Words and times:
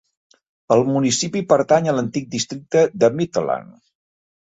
El 0.75 0.81
municipi 0.95 1.45
pertany 1.53 1.91
a 1.93 1.97
l'antic 1.99 2.29
districte 2.39 2.85
de 3.01 3.15
Mittelland. 3.21 3.73